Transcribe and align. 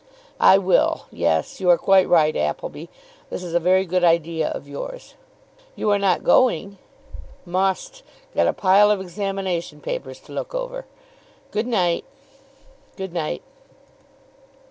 "I 0.39 0.57
will. 0.57 1.05
Yes. 1.11 1.59
You 1.61 1.69
are 1.69 1.77
quite 1.77 2.09
right, 2.09 2.35
Appleby. 2.35 2.85
That 3.29 3.43
is 3.43 3.53
a 3.53 3.59
very 3.59 3.85
good 3.85 4.03
idea 4.03 4.47
of 4.49 4.67
yours. 4.67 5.13
You 5.75 5.91
are 5.91 5.99
not 5.99 6.23
going?" 6.23 6.79
"Must. 7.45 8.01
Got 8.33 8.47
a 8.47 8.51
pile 8.53 8.89
of 8.89 8.99
examination 8.99 9.79
papers 9.79 10.19
to 10.21 10.31
look 10.31 10.55
over. 10.55 10.87
Good 11.51 11.67
night." 11.67 12.03
"Good 12.97 13.13
night." 13.13 13.43